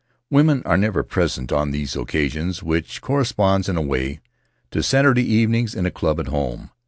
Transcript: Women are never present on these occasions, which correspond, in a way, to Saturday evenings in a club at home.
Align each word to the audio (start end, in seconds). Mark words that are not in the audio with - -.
Women 0.31 0.63
are 0.65 0.77
never 0.79 1.03
present 1.03 1.51
on 1.51 1.69
these 1.69 1.95
occasions, 1.95 2.63
which 2.63 3.01
correspond, 3.01 3.69
in 3.69 3.77
a 3.77 3.83
way, 3.83 4.19
to 4.71 4.81
Saturday 4.81 5.31
evenings 5.31 5.75
in 5.75 5.85
a 5.85 5.91
club 5.91 6.19
at 6.19 6.29
home. 6.29 6.71